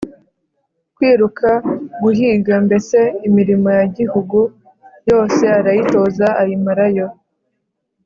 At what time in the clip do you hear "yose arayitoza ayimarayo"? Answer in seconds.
5.09-7.07